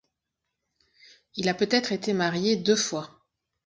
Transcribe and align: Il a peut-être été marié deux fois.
Il 1.35 1.47
a 1.47 1.53
peut-être 1.53 1.91
été 1.91 2.13
marié 2.13 2.55
deux 2.55 2.75
fois. 2.75 3.23